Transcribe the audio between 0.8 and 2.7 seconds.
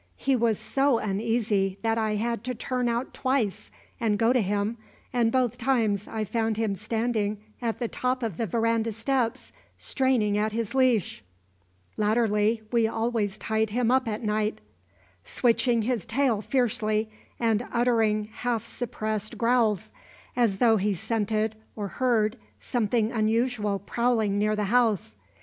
uneasy that I had to